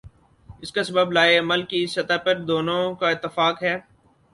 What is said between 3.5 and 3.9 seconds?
ہے۔